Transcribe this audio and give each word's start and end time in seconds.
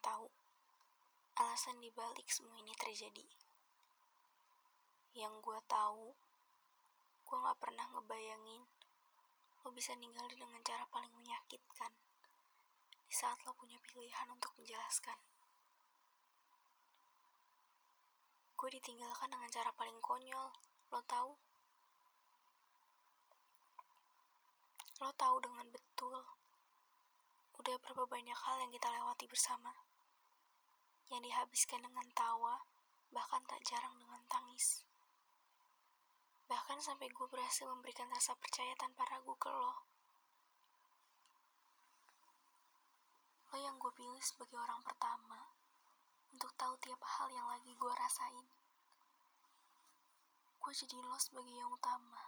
tahu 0.00 0.26
alasan 1.40 1.80
dibalik 1.80 2.28
semua 2.28 2.56
ini 2.60 2.72
terjadi. 2.76 3.24
Yang 5.16 5.34
gue 5.40 5.60
tahu, 5.68 6.12
gue 7.24 7.36
gak 7.40 7.60
pernah 7.60 7.88
ngebayangin 7.96 8.64
lo 9.60 9.68
bisa 9.76 9.92
ninggal 9.96 10.24
dengan 10.32 10.60
cara 10.64 10.88
paling 10.88 11.12
menyakitkan 11.20 11.92
di 13.04 13.12
saat 13.12 13.36
lo 13.44 13.52
punya 13.52 13.76
pilihan 13.84 14.28
untuk 14.32 14.52
menjelaskan. 14.56 15.16
Gue 18.56 18.68
ditinggalkan 18.76 19.32
dengan 19.32 19.48
cara 19.48 19.72
paling 19.72 19.96
konyol, 20.04 20.48
lo 20.92 21.00
tahu? 21.08 21.32
Lo 25.00 25.08
tahu 25.16 25.36
dengan 25.40 25.64
betul 25.72 26.19
berapa 27.78 28.08
banyak 28.08 28.34
hal 28.34 28.56
yang 28.58 28.72
kita 28.74 28.88
lewati 28.90 29.30
bersama 29.30 29.70
yang 31.10 31.22
dihabiskan 31.26 31.82
dengan 31.82 32.06
tawa, 32.14 32.62
bahkan 33.10 33.42
tak 33.46 33.58
jarang 33.66 33.94
dengan 33.98 34.22
tangis. 34.30 34.86
Bahkan 36.46 36.78
sampai 36.82 37.10
gue 37.10 37.26
berhasil 37.26 37.66
memberikan 37.66 38.06
rasa 38.10 38.34
percaya 38.38 38.74
tanpa 38.78 39.06
ragu 39.10 39.34
ke 39.38 39.50
lo. 39.50 39.74
Lo 43.50 43.56
yang 43.58 43.74
gue 43.78 43.90
pilih 43.90 44.22
sebagai 44.22 44.54
orang 44.54 44.78
pertama 44.86 45.50
untuk 46.30 46.54
tahu 46.54 46.74
tiap 46.78 47.02
hal 47.02 47.26
yang 47.34 47.46
lagi 47.50 47.74
gue 47.74 47.92
rasain. 47.98 48.46
Gue 50.62 50.72
jadi 50.74 50.94
lo 51.02 51.18
sebagai 51.18 51.54
yang 51.54 51.70
utama. 51.74 52.22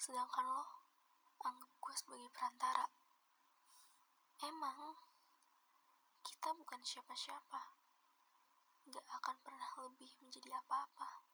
Sedangkan 0.00 0.48
lo 0.48 0.64
anggap 1.44 1.68
gue 1.68 1.94
sebagai 1.96 2.28
perantara. 2.32 2.88
Emang 4.38 4.94
kita 6.22 6.54
bukan 6.54 6.78
siapa-siapa. 6.86 7.62
Gak 8.86 9.06
akan 9.18 9.36
pernah 9.42 9.66
lebih 9.82 10.14
menjadi 10.22 10.54
apa-apa. 10.62 11.26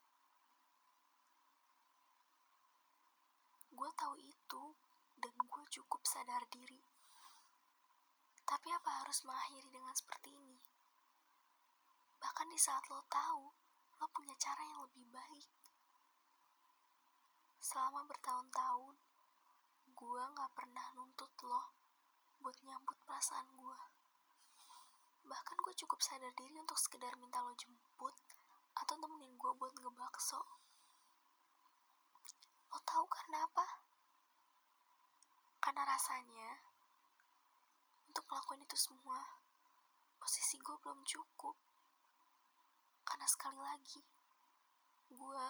Gue 3.69 3.89
tahu 3.93 4.17
itu 4.17 4.63
dan 5.21 5.37
gue 5.37 5.65
cukup 5.69 6.01
sadar 6.01 6.49
diri. 6.49 6.81
Tapi 8.41 8.73
apa 8.73 9.05
harus 9.05 9.21
mengakhiri 9.21 9.69
dengan 9.69 9.93
seperti 9.93 10.33
ini? 10.33 10.57
Bahkan 12.17 12.49
di 12.49 12.57
saat 12.57 12.89
lo 12.89 13.05
tahu, 13.05 13.53
lo 14.01 14.05
punya 14.09 14.33
cara 14.41 14.65
yang 14.65 14.81
lebih 14.81 15.05
baik. 15.13 15.49
Selama 17.61 18.01
bertahun-tahun, 18.09 18.97
gue 19.93 20.21
gak 20.33 20.51
pernah 20.57 20.89
nuntut 20.97 21.29
lo 21.45 21.84
buat 22.45 22.61
nyambut 22.61 22.93
perasaan 23.09 23.49
gue. 23.57 23.79
Bahkan 25.25 25.57
gue 25.65 25.73
cukup 25.81 25.97
sadar 25.97 26.29
diri 26.37 26.61
untuk 26.61 26.77
sekedar 26.77 27.09
minta 27.17 27.41
lo 27.41 27.49
jemput 27.57 28.13
atau 28.77 28.93
temenin 29.01 29.33
gue 29.33 29.49
buat 29.57 29.73
ngebakso. 29.81 30.45
Lo 32.69 32.77
tahu 32.85 33.01
karena 33.09 33.49
apa? 33.49 33.65
Karena 35.57 35.89
rasanya 35.89 36.69
untuk 38.13 38.21
melakukan 38.29 38.61
itu 38.61 38.77
semua, 38.77 39.41
posisi 40.21 40.61
gue 40.61 40.77
belum 40.85 41.01
cukup. 41.01 41.57
Karena 43.09 43.25
sekali 43.25 43.57
lagi, 43.57 44.05
gue 45.09 45.47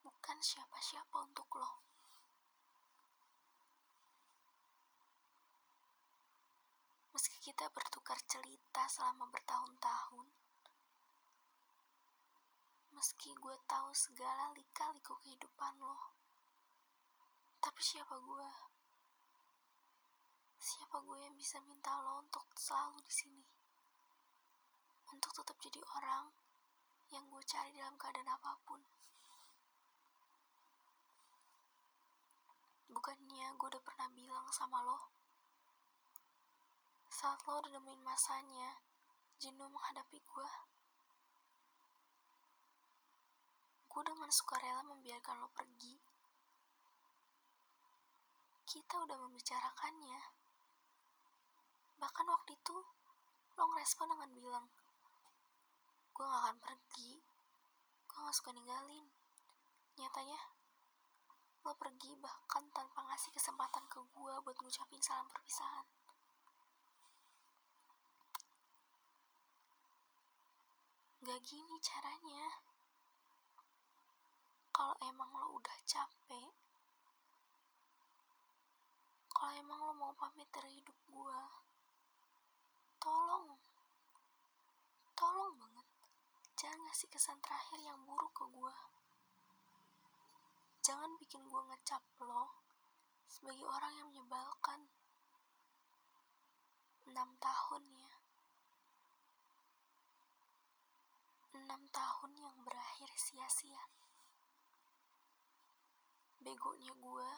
bukan 0.00 0.38
siapa-siapa 0.40 1.16
untuk 1.20 1.52
lo. 1.60 1.84
Meski 7.14 7.38
kita 7.54 7.70
bertukar 7.70 8.18
cerita 8.26 8.82
selama 8.90 9.30
bertahun-tahun, 9.30 10.26
meski 12.98 13.30
gue 13.30 13.56
tahu 13.70 13.94
segala 13.94 14.50
lika-liku 14.58 15.14
kehidupan 15.22 15.78
lo, 15.78 16.18
tapi 17.62 17.78
siapa 17.78 18.18
gue? 18.18 18.50
Siapa 20.58 20.98
gue 20.98 21.14
yang 21.22 21.38
bisa 21.38 21.62
minta 21.62 21.94
lo 22.02 22.26
untuk 22.26 22.42
selalu 22.58 22.98
di 23.06 23.14
sini? 23.14 23.46
Untuk 25.14 25.30
tetap 25.30 25.54
jadi 25.62 25.78
orang 25.94 26.34
yang 27.14 27.22
gue 27.30 27.42
cari 27.46 27.70
dalam 27.78 27.94
keadaan 27.94 28.34
apa 28.34 28.58
pun. 28.66 28.82
Bukannya 32.90 33.46
gue 33.54 33.68
udah 33.70 33.84
pernah 33.86 34.10
bilang 34.10 34.50
sama 34.50 34.82
lo, 34.82 35.13
saat 37.24 37.40
lo 37.48 37.56
udah 37.56 37.72
nemuin 37.72 38.04
masanya, 38.04 38.84
jenuh 39.40 39.64
menghadapi 39.64 40.20
gue. 40.20 40.50
Gue 43.88 44.02
dengan 44.04 44.28
sukarela 44.28 44.84
membiarkan 44.84 45.40
lo 45.40 45.48
pergi. 45.56 45.96
Kita 48.68 49.08
udah 49.08 49.16
membicarakannya. 49.24 50.20
Bahkan 51.96 52.26
waktu 52.28 52.60
itu, 52.60 52.76
lo 53.56 53.62
ngerespon 53.72 54.12
dengan 54.12 54.28
bilang, 54.36 54.66
gue 56.12 56.24
gak 56.28 56.40
akan 56.44 56.60
pergi, 56.60 57.24
gue 58.04 58.18
gak 58.20 58.36
suka 58.36 58.52
ninggalin. 58.52 59.08
Nyatanya, 59.96 60.40
lo 61.64 61.72
pergi 61.72 62.20
bahkan 62.20 62.68
tanpa 62.68 63.00
ngasih 63.08 63.32
kesempatan 63.32 63.88
ke 63.88 63.96
gue 64.12 64.34
buat 64.44 64.56
ngucapin 64.60 65.00
salam 65.00 65.24
perpisahan. 65.32 65.88
Gak 71.24 71.40
gini 71.40 71.80
caranya. 71.80 72.52
Kalau 74.68 74.92
emang 75.08 75.32
lo 75.32 75.56
udah 75.56 75.78
capek, 75.88 76.52
kalau 79.32 79.52
emang 79.56 79.80
lo 79.88 79.96
mau 79.96 80.12
pamit 80.20 80.44
dari 80.52 80.76
hidup 80.76 80.92
gue, 81.08 81.40
tolong, 83.00 83.56
tolong 85.16 85.56
banget, 85.56 85.88
jangan 86.60 86.92
ngasih 86.92 87.08
kesan 87.08 87.40
terakhir 87.40 87.80
yang 87.80 88.04
buruk 88.04 88.28
ke 88.36 88.44
gue. 88.44 88.76
Jangan 90.84 91.08
bikin 91.16 91.40
gue 91.48 91.62
ngecap 91.72 92.04
lo 92.20 92.52
sebagai 93.32 93.64
orang 93.64 93.96
yang 93.96 94.12
menyebalkan. 94.12 94.92
Enam 97.08 97.32
tahun 97.40 97.84
ya. 97.96 98.12
enam 101.54 101.86
tahun 101.94 102.32
yang 102.34 102.56
sia-sia. 103.14 103.82
Begonya 106.42 106.92
gue 106.92 107.30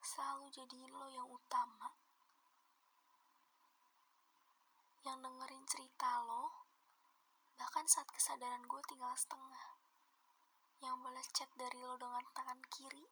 selalu 0.00 0.48
jadiin 0.50 0.92
lo 0.92 1.06
yang 1.12 1.28
utama. 1.28 1.92
Yang 5.04 5.16
dengerin 5.24 5.64
cerita 5.68 6.10
lo, 6.24 6.66
bahkan 7.60 7.84
saat 7.84 8.08
kesadaran 8.08 8.64
gue 8.64 8.80
tinggal 8.88 9.14
setengah. 9.14 9.78
Yang 10.80 10.96
balas 11.04 11.28
chat 11.30 11.50
dari 11.54 11.80
lo 11.84 12.00
dengan 12.00 12.24
tangan 12.32 12.60
kiri, 12.72 13.06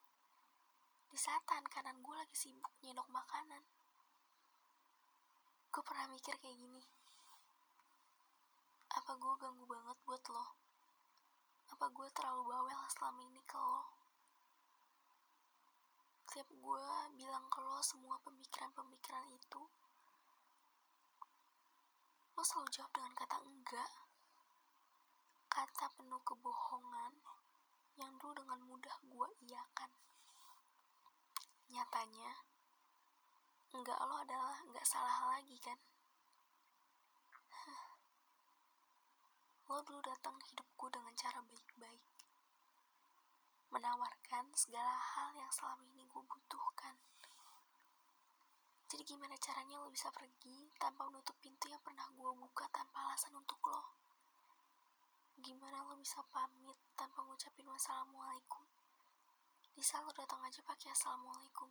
di 1.12 1.18
saat 1.20 1.44
tangan 1.46 1.68
kanan 1.70 2.00
gue 2.00 2.14
lagi 2.18 2.36
sibuk 2.36 2.74
nyendok 2.80 3.06
makanan. 3.12 3.62
Gue 5.70 5.82
pernah 5.84 6.08
mikir 6.08 6.34
kayak 6.40 6.56
gini 6.56 6.82
apa 8.96 9.12
gue 9.22 9.34
ganggu 9.38 9.64
banget 9.70 9.98
buat 10.02 10.24
lo? 10.34 10.65
Apa 11.76 11.92
gue 11.92 12.08
terlalu 12.16 12.48
bawel 12.48 12.80
selama 12.88 13.20
ini 13.20 13.36
ke 13.44 13.52
lo? 13.52 13.84
Setiap 16.24 16.48
gue 16.48 16.88
bilang 17.20 17.44
ke 17.52 17.60
lo 17.60 17.84
semua 17.84 18.16
pemikiran-pemikiran 18.24 19.28
itu, 19.28 19.60
lo 22.32 22.40
selalu 22.40 22.72
jawab 22.72 22.88
dengan 22.96 23.12
kata 23.12 23.36
enggak. 23.44 23.92
Kata 25.52 25.92
penuh 26.00 26.16
kebohongan 26.24 27.12
yang 28.00 28.16
dulu 28.24 28.32
dengan 28.40 28.60
mudah 28.64 28.96
gue 29.04 29.28
iakan. 29.44 29.92
Nyatanya, 31.76 32.40
enggak 33.76 34.00
lo 34.00 34.16
adalah 34.24 34.64
enggak 34.64 34.88
salah 34.88 35.28
lagi 35.28 35.60
kan? 35.60 35.76
Lo 39.76 39.84
dulu 39.84 40.00
datang 40.00 40.32
hidupku 40.40 40.88
dengan 40.88 41.12
cara 41.12 41.36
baik-baik. 41.44 42.00
Menawarkan 43.68 44.48
segala 44.56 44.88
hal 44.88 45.36
yang 45.36 45.52
selama 45.52 45.84
ini 45.92 46.00
gue 46.00 46.22
butuhkan. 46.24 46.96
Jadi 48.88 49.04
gimana 49.04 49.36
caranya 49.36 49.76
lo 49.76 49.92
bisa 49.92 50.08
pergi 50.16 50.72
tanpa 50.80 51.04
menutup 51.12 51.36
pintu 51.44 51.68
yang 51.68 51.84
pernah 51.84 52.08
gue 52.08 52.30
buka 52.40 52.64
tanpa 52.72 53.04
alasan 53.04 53.36
untuk 53.36 53.60
lo? 53.68 54.00
Gimana 55.44 55.84
lo 55.84 55.92
bisa 56.00 56.24
pamit 56.32 56.80
tanpa 56.96 57.20
ngucapin 57.28 57.68
wassalamualaikum? 57.68 58.64
Di 59.76 59.84
saat 59.84 60.08
lo 60.08 60.12
datang 60.16 60.40
aja 60.40 60.64
pakai 60.64 60.88
assalamualaikum. 60.88 61.68